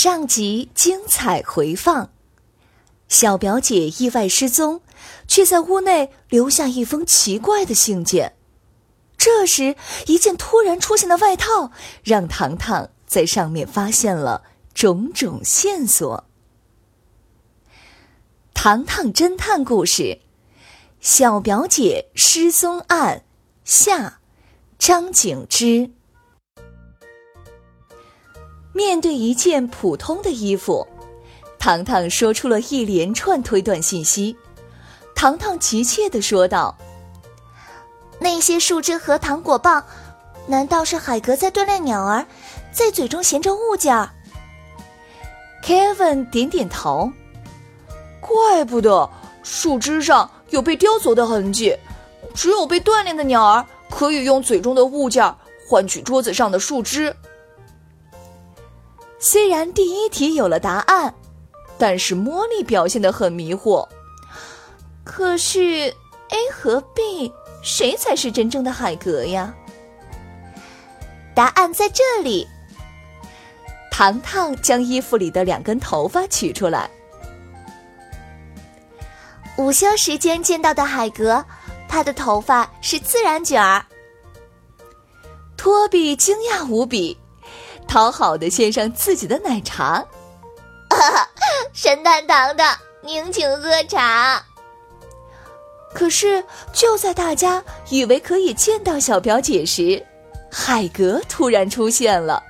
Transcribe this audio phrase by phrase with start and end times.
[0.00, 2.10] 上集精彩回放：
[3.08, 4.80] 小表姐意外失踪，
[5.26, 8.36] 却在屋内留下一封奇怪的信件。
[9.16, 9.74] 这时，
[10.06, 11.72] 一件突然出现的外套
[12.04, 16.28] 让糖糖在上面发现了种种线索。
[18.54, 20.02] 糖糖侦探故事
[21.00, 23.24] 《小表姐失踪案》
[23.68, 24.20] 下，
[24.78, 25.90] 张景之。
[28.78, 30.86] 面对一件普通的衣服，
[31.58, 34.36] 糖糖说出了一连串推断信息。
[35.16, 36.78] 糖糖急切地说道
[38.20, 39.84] ：“那些树枝和糖果棒，
[40.46, 42.24] 难道是海格在锻炼鸟儿，
[42.70, 44.10] 在嘴中衔着物件
[45.64, 47.10] ？”Kevin 点点头
[48.22, 49.10] ：“怪不得
[49.42, 51.76] 树枝上有被雕琢的痕迹，
[52.32, 55.34] 只有被锻炼的鸟儿可以用嘴中的物件
[55.68, 57.12] 换取桌子上的树枝。”
[59.18, 61.12] 虽然第一题有了答案，
[61.76, 63.86] 但是茉莉表现得很迷惑。
[65.04, 65.92] 可是
[66.30, 69.54] A 和 B 谁才是真正的海格呀？
[71.34, 72.46] 答案在这里。
[73.90, 76.88] 糖糖将衣服里的两根头发取出来。
[79.56, 81.44] 午休时间见到的海格，
[81.88, 83.84] 他的头发是自然卷儿。
[85.56, 87.18] 托比惊讶无比。
[87.88, 90.04] 讨好的献上自己的奶茶，
[91.72, 94.44] 神探糖糖，您请喝茶。
[95.94, 100.04] 可是就在大家以为可以见到小表姐时，
[100.52, 102.42] 海格突然出现了。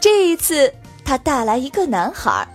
[0.00, 0.72] 这一次，
[1.04, 2.46] 他带来一个男孩。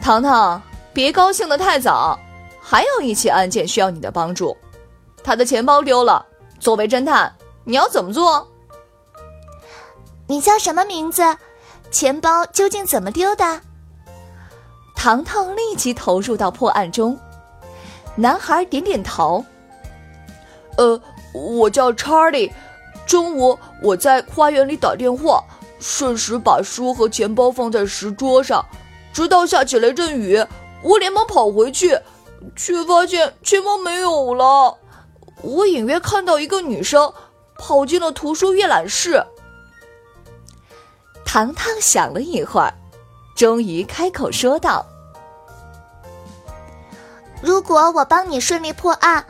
[0.00, 2.16] 糖糖，别高兴的太早，
[2.62, 4.56] 还有一起案件需要你的帮助。
[5.24, 6.24] 他的钱包丢了，
[6.60, 7.34] 作为侦探，
[7.64, 8.48] 你要怎么做？
[10.32, 11.22] 你叫什么名字？
[11.90, 13.60] 钱包究竟怎么丢的？
[14.96, 17.20] 糖糖立即投入到破案中。
[18.16, 19.44] 男孩点点头。
[20.78, 20.98] 呃，
[21.34, 22.50] 我叫查理。
[23.04, 25.44] 中午我在花园里打电话，
[25.78, 28.64] 顺时把书和钱包放在石桌上，
[29.12, 30.42] 直到下起雷阵雨，
[30.82, 32.00] 我连忙跑回去，
[32.56, 34.78] 却发现钱包没有了。
[35.42, 37.12] 我隐约看到一个女生
[37.58, 39.22] 跑进了图书阅览室。
[41.32, 42.70] 糖糖想了一会儿，
[43.34, 44.84] 终于开口说道
[47.40, 49.24] ：“如果我帮你顺利破案，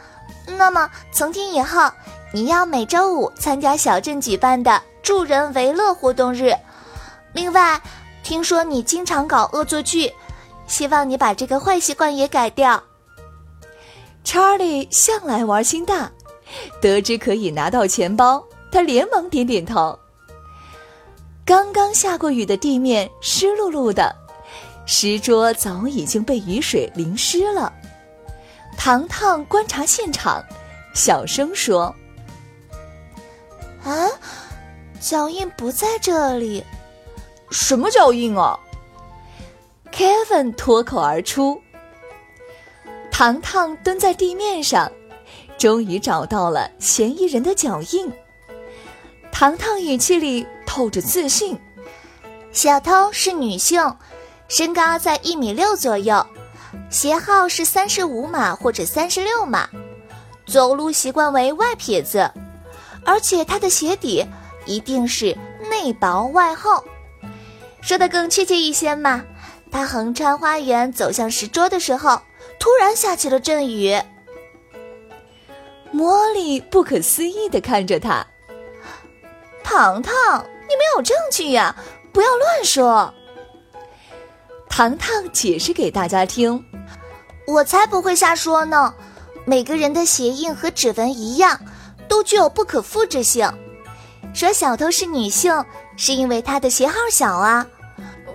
[0.59, 1.89] 那么从今以后，
[2.35, 6.53] 你要每周五参加小镇举办的助人为乐活动日。
[7.35, 7.81] 另外，
[8.25, 10.12] 听说你经常搞恶作剧，
[10.67, 12.83] 希望你把这个坏习惯也改掉。”
[14.25, 16.11] 查理向来玩心大，
[16.81, 19.97] 得知可以拿到钱包，他连忙点点头。
[21.45, 24.15] 刚刚下过雨的地面湿漉漉的，
[24.87, 27.73] 石桌早已经被雨水淋湿了。
[28.79, 30.43] 糖糖观察现场，
[30.95, 31.95] 小声说
[33.85, 34.09] ：“啊，
[35.01, 36.65] 脚印不在这里，
[37.51, 38.59] 什么脚印啊
[39.93, 41.61] ？”Kevin 脱口而出。
[43.11, 44.91] 糖糖蹲在地面上，
[45.59, 48.11] 终于找到了嫌疑人的脚印。
[49.33, 50.47] 糖糖语气里。
[50.75, 51.61] 透着自信，
[52.51, 53.95] 小偷是女性，
[54.49, 56.27] 身高在一米六左右，
[56.89, 59.69] 鞋号是三十五码或者三十六码，
[60.47, 62.33] 走路习惯为外撇子，
[63.05, 64.27] 而且她的鞋底
[64.65, 65.37] 一定是
[65.69, 66.83] 内薄外厚。
[67.83, 69.23] 说的更确切一些嘛，
[69.71, 72.19] 她横穿花园走向石桌的时候，
[72.59, 73.95] 突然下起了阵雨。
[75.93, 78.27] 茉莉不可思议地看着他，
[79.63, 80.43] 糖糖。
[80.73, 81.77] 你没有证据呀！
[82.15, 83.13] 不要乱说。
[84.71, 86.65] 糖糖解释给大家听，
[87.47, 88.95] 我才不会瞎说呢。
[89.45, 91.61] 每个人的鞋印和指纹一样，
[92.09, 93.53] 都具有不可复制性。
[94.33, 95.63] 说小偷是女性，
[95.99, 97.67] 是因为他的鞋号小啊，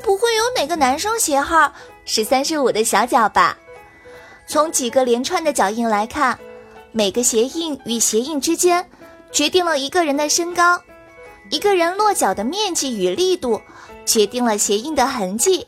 [0.04, 1.74] 不会有哪个男生鞋号
[2.06, 3.58] 是三十五的小脚吧？
[4.46, 6.38] 从几个连串的脚印来看，
[6.92, 8.88] 每个鞋印与鞋印之间，
[9.32, 10.78] 决定了一个人的身高；
[11.50, 13.62] 一个人落脚的面积与力度，
[14.06, 15.66] 决定了鞋印的痕迹。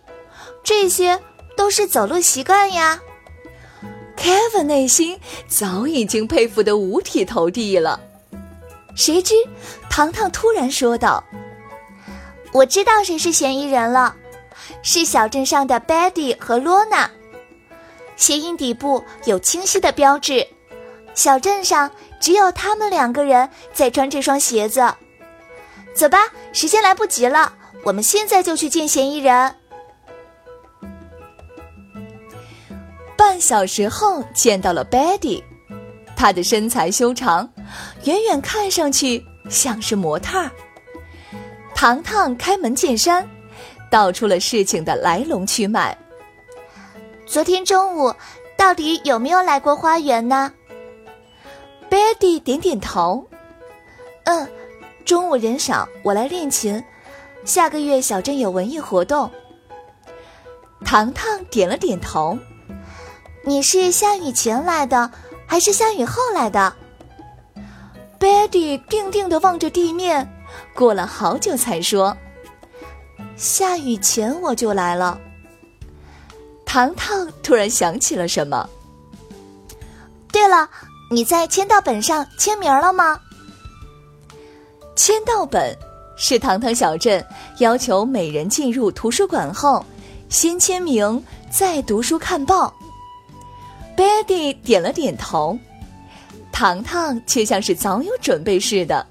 [0.63, 1.19] 这些
[1.55, 2.99] 都是走路习惯呀。
[4.17, 5.17] Kevin 内心
[5.47, 7.99] 早已经佩服得五体投地了。
[8.93, 9.33] 谁知，
[9.89, 11.23] 糖糖突然说道
[12.51, 14.13] ：“我知道谁是嫌疑人了，
[14.83, 17.09] 是小镇上的 Betty 和罗娜。”
[18.17, 20.45] 鞋印底部有清晰的标志，
[21.15, 21.89] 小镇上
[22.19, 24.93] 只有他们两个人在穿这双鞋子。
[25.99, 26.19] 走吧，
[26.53, 27.51] 时间来不及了，
[27.83, 29.53] 我们现在就去见嫌疑人。
[33.17, 35.43] 半小时后，见到了 Betty，
[36.15, 37.51] 她的身材修长，
[38.05, 40.49] 远远看上去像是模特儿。
[41.75, 43.29] 糖糖开门见山，
[43.91, 45.97] 道出了事情的来龙去脉。
[47.25, 48.15] 昨天中午，
[48.55, 50.53] 到底有没有来过花园呢
[51.89, 53.27] ？Betty 点点头。
[55.09, 56.83] 中午人少，我来练琴。
[57.44, 59.31] 下个月小镇有文艺活动。
[60.85, 62.38] 糖糖点了点头。
[63.44, 65.09] 你是下雨前来的，
[65.47, 66.75] 还是下雨后来的
[68.19, 70.31] ？Betty 定定地望着地面，
[70.75, 72.15] 过了好久才说
[73.35, 75.19] ：“下雨前我就来了。”
[76.67, 78.69] 糖糖突然想起了什么。
[80.31, 80.69] 对了，
[81.09, 83.19] 你在签到本上签名了吗？
[84.99, 85.73] 签到本
[86.17, 87.25] 是糖糖小镇
[87.59, 89.81] 要求每人进入图书馆后，
[90.27, 92.73] 先签名再读书看报。
[93.95, 95.57] Betty 点了点头，
[96.51, 99.07] 糖糖却像是早有准备似的，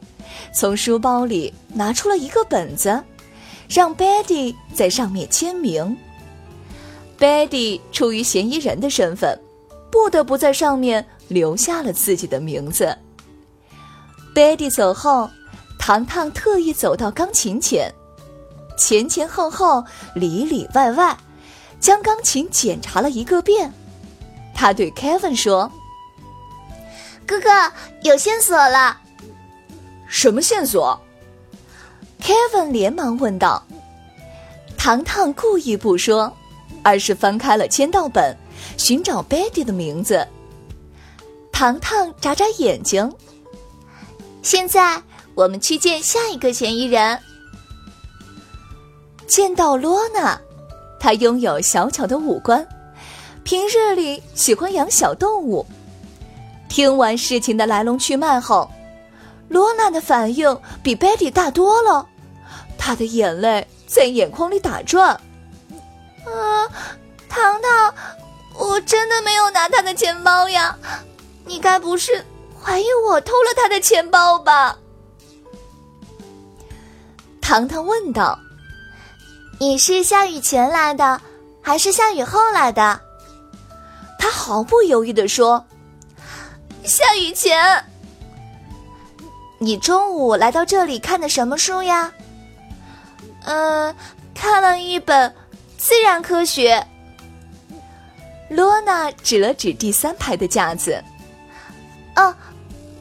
[0.53, 3.03] 从书包里拿出了一个本子，
[3.67, 5.97] 让 Betty 在上面签名。
[7.19, 9.41] Betty 出于嫌疑人的身份，
[9.91, 12.95] 不得不在上面留下了自己的名字。
[14.35, 15.31] Betty 走后，
[15.89, 17.91] 糖糖特意走到钢琴前，
[18.77, 19.83] 前前后后、
[20.15, 21.17] 里里外外，
[21.81, 23.73] 将钢琴检查了一个遍。
[24.55, 25.73] 他对 Kevin 说
[27.27, 27.49] ：“哥哥，
[28.03, 29.01] 有线索了。
[30.07, 31.01] ”“什么线索
[32.21, 33.67] ？”Kevin 连忙问道。
[34.77, 36.31] 糖糖故意不说。
[36.83, 38.37] 而是翻开了签到本，
[38.77, 40.29] 寻找 Betty 的名字。
[41.51, 43.11] 糖糖眨眨眼睛。
[44.43, 45.03] 现在
[45.39, 47.17] 我们去见下一个嫌疑人。
[49.29, 50.37] 见到罗娜，
[50.99, 52.67] 她拥有小巧的五官，
[53.45, 55.65] 平日里喜欢养小动物。
[56.69, 58.69] 听完事情的来龙去脉后，
[59.49, 62.05] 罗娜的反应比 Betty 大多了，
[62.77, 65.11] 她的眼泪在眼眶里打转。
[65.11, 66.67] 啊，
[67.29, 67.95] 糖糖，
[68.59, 70.77] 我真的没有拿他的钱包呀！
[71.47, 72.25] 你该不是
[72.61, 74.77] 怀疑我偷了他的钱包吧？
[77.49, 78.39] 糖糖问道
[79.59, 81.19] ：“你是下雨前来的，
[81.63, 83.01] 还是下雨后来的？”
[84.21, 85.65] 他毫不犹豫的说
[86.85, 87.83] ：“下雨前。”
[89.59, 92.13] 你中午来到这里看的什么书呀？
[93.45, 93.97] 嗯，
[94.35, 95.35] 看了一本。
[95.79, 96.87] 自然科学。
[98.51, 101.03] 罗娜指了指第三排的架子，
[102.15, 102.35] 哦，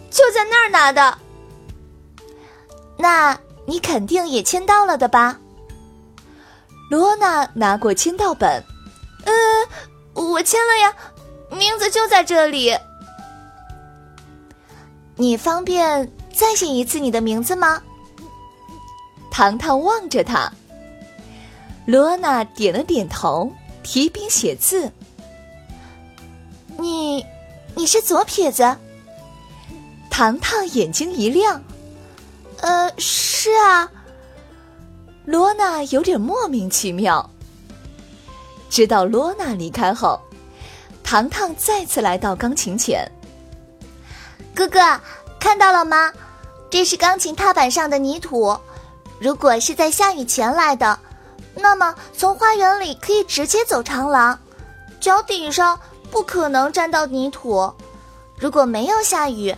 [0.09, 1.17] 就在那儿拿的。
[2.97, 3.37] 那
[3.67, 5.37] 你肯定也签到了的吧？
[6.89, 8.63] 罗娜拿过签到本，
[9.25, 9.33] 嗯，
[10.13, 10.95] 我签了呀，
[11.51, 12.73] 名字就在这里。
[15.17, 17.81] 你方便再写一次你的名字吗？
[19.29, 20.49] 糖糖望着他。
[21.85, 23.51] 罗娜点了点头，
[23.83, 24.89] 提笔写字。
[26.77, 27.25] 你，
[27.75, 28.77] 你是左撇子？
[30.09, 31.61] 糖糖眼睛一亮，
[32.61, 33.89] 呃，是啊。
[35.25, 37.29] 罗娜有点莫名其妙。
[38.69, 40.19] 直到罗娜离开后，
[41.03, 43.09] 糖糖再次来到钢琴前。
[44.53, 44.79] 哥哥，
[45.39, 46.11] 看到了吗？
[46.69, 48.57] 这是钢琴踏板上的泥土。
[49.19, 50.97] 如果是在下雨前来的。
[51.59, 54.37] 那么，从花园里可以直接走长廊，
[54.99, 55.79] 脚底上
[56.11, 57.73] 不可能沾到泥土。
[58.37, 59.55] 如果没有下雨，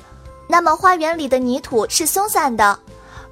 [0.48, 2.80] 那么花园里的泥土是松散的，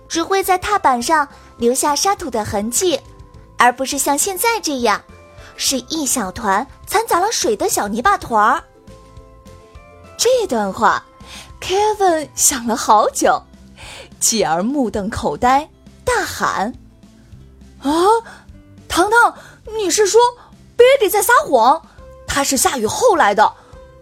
[0.07, 2.99] 只会在踏板上留下沙土的痕迹，
[3.57, 5.01] 而不是像现在这样，
[5.55, 8.63] 是一小团掺杂了水的小泥巴团儿。
[10.17, 11.05] 这段话
[11.61, 13.41] ，Kevin 想了好久，
[14.19, 15.69] 继而目瞪口呆，
[16.03, 16.73] 大喊。
[17.81, 17.91] 啊，
[18.87, 19.35] 糖糖，
[19.77, 20.19] 你是说
[20.77, 21.81] Betty 在撒谎？
[22.27, 23.53] 他是下雨后来的，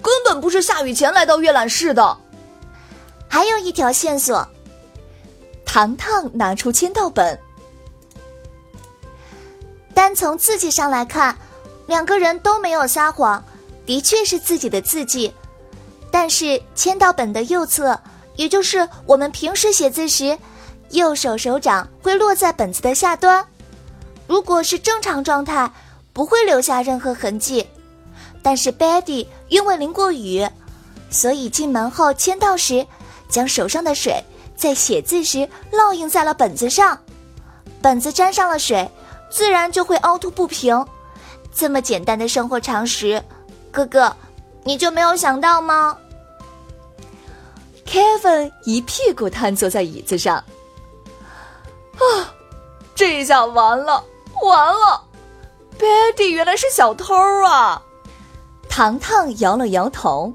[0.01, 2.17] 根本不是下雨前来到阅览室的。
[3.27, 4.47] 还有一条线索，
[5.75, 7.37] 糖糖拿出签到本。
[9.93, 11.37] 单从字迹上来看，
[11.85, 13.43] 两个人都没有撒谎，
[13.85, 15.33] 的确是自己的字迹。
[16.09, 17.99] 但是签到本的右侧，
[18.37, 20.39] 也就是我们平时写字时，
[20.91, 23.45] 右手手掌会落在本子的下端。
[24.27, 25.69] 如果是正常状态，
[26.13, 27.67] 不会留下任何痕迹。
[28.41, 30.47] 但是 Betty 因为淋过雨，
[31.09, 32.87] 所以进门后签到时，
[33.27, 34.23] 将手上的水
[34.55, 36.97] 在写字时烙印在了本子上，
[37.81, 38.89] 本子沾上了水，
[39.29, 40.85] 自然就会凹凸不平。
[41.53, 43.23] 这么简单的生活常识，
[43.71, 44.15] 哥哥，
[44.63, 45.97] 你就没有想到吗
[47.85, 52.33] ？Kevin 一屁股瘫坐在椅子上，啊，
[52.93, 54.03] 这下完了，
[54.43, 55.01] 完了
[55.79, 57.13] ！Betty 原来是小偷
[57.45, 57.81] 啊！
[58.67, 60.33] 糖糖摇了摇头，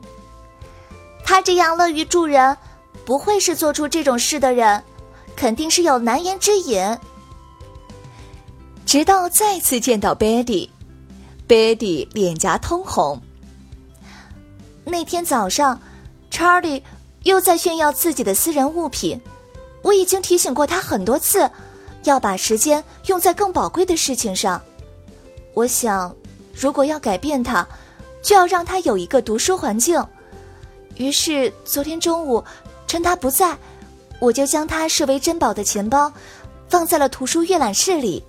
[1.25, 2.57] 他这样乐于助人，
[3.05, 4.83] 不会是做出这种事的人，
[5.35, 6.99] 肯定是有难言之隐。
[8.87, 13.21] 直到再次见到 Betty，Betty 脸颊通红。
[14.85, 15.81] 那天早上
[16.31, 16.83] ，Charlie
[17.23, 19.21] 又在炫耀自己的私人物品。
[19.83, 21.51] 我已经提醒过他很多次，
[22.05, 24.61] 要把时间用在更宝贵的事情上。
[25.55, 26.15] 我想，
[26.55, 27.67] 如果要改变他。
[28.23, 29.99] 就要让他有一个读书环境。
[30.97, 32.45] 于是昨天中午，
[32.91, 33.57] 趁他不在，
[34.19, 36.13] 我就将他视为珍宝的钱包，
[36.69, 38.21] 放在了图书阅览室里。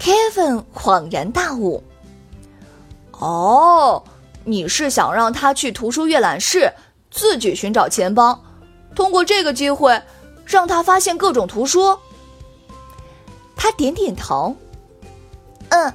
[0.00, 1.84] Kevin 恍然大悟
[3.20, 4.02] ：“哦，
[4.44, 6.72] 你是想让他去图书阅览室
[7.10, 8.42] 自己寻找钱包，
[8.94, 10.02] 通过这个机会
[10.46, 11.98] 让他发现各种图书？”
[13.54, 14.56] 他点点头
[15.68, 15.92] ：“嗯，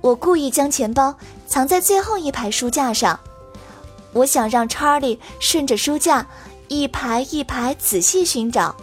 [0.00, 1.14] 我故意将钱包。”
[1.46, 3.20] 藏在最后一排书架上，
[4.14, 6.26] 我想让查理顺着书架
[6.68, 8.74] 一排一排仔细寻找，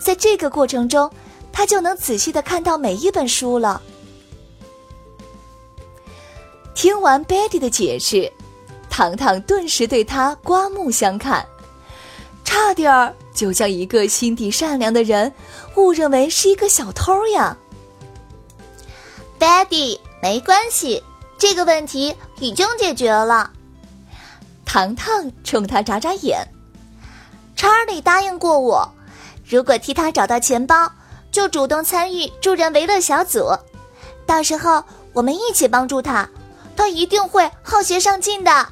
[0.00, 1.08] 在这个过程中，
[1.52, 3.80] 他就能仔细的看到每一本书了。
[6.74, 8.32] 听完 Betty 的解释，
[8.90, 11.46] 糖糖顿时对他刮目相看，
[12.44, 15.32] 差点儿就将一个心地善良的人
[15.76, 17.56] 误认为是一个小偷呀。
[19.38, 21.02] Betty，没关系。
[21.38, 23.50] 这个问题已经解决了。
[24.72, 26.48] 糖糖冲他眨眨眼。
[27.54, 28.90] 查理答应过我，
[29.44, 30.90] 如果替他找到钱包，
[31.30, 33.54] 就主动参与助人为乐小组。
[34.24, 36.26] 到时候我们一起帮助他，
[36.74, 38.66] 他一定会好学上进的。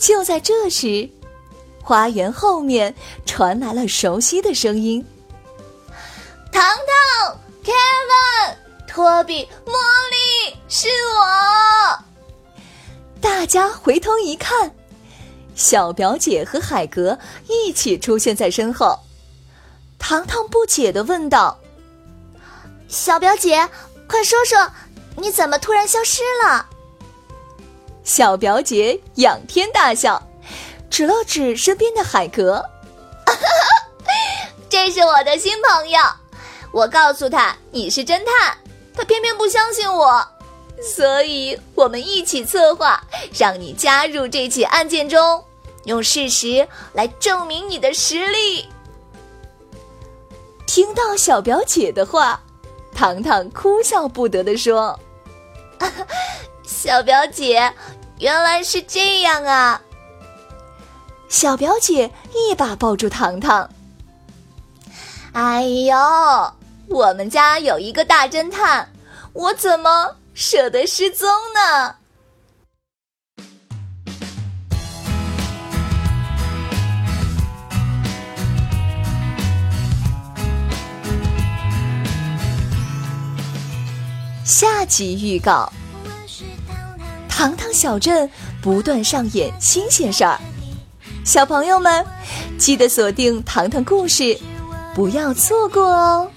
[0.00, 1.08] 就在这时，
[1.80, 2.92] 花园后面
[3.24, 5.06] 传来了熟悉的声音
[6.50, 8.56] ：“糖糖，Kevin，
[8.88, 9.70] 托比，茉
[10.10, 11.33] 莉。”是我！
[13.54, 14.74] 家回头一看，
[15.54, 17.16] 小表姐和海格
[17.48, 18.98] 一起出现在身后。
[19.96, 21.56] 糖糖不解的问道
[22.88, 23.68] ：“小表姐，
[24.08, 24.68] 快说说，
[25.16, 26.66] 你怎么突然消失了？”
[28.02, 30.20] 小表姐仰天大笑，
[30.90, 32.60] 指了指身边的海格
[34.68, 36.00] ：“这是我的新朋友，
[36.72, 38.58] 我告诉他你是侦探，
[38.96, 40.28] 他偏偏不相信我。”
[40.82, 43.02] 所以，我们一起策划，
[43.38, 45.42] 让你加入这起案件中，
[45.84, 48.68] 用事实来证明你的实力。
[50.66, 52.42] 听到小表姐的话，
[52.94, 54.98] 糖糖哭笑不得的说
[56.64, 57.72] ：“小表姐，
[58.18, 59.80] 原来是这样啊！”
[61.28, 63.70] 小表姐一把抱住糖糖
[65.32, 65.96] ：“哎呦，
[66.88, 68.92] 我们家有一个大侦探，
[69.32, 71.94] 我怎么？”舍得失踪呢？
[84.44, 85.72] 下集预告：
[87.28, 88.28] 糖糖小镇
[88.60, 90.40] 不断上演新鲜事儿，
[91.24, 92.04] 小朋友们
[92.58, 94.36] 记得锁定糖糖故事，
[94.96, 96.30] 不要错过哦。